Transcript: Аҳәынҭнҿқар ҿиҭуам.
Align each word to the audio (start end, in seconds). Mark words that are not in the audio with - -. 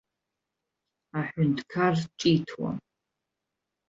Аҳәынҭнҿқар 1.19 1.93
ҿиҭуам. 2.17 2.77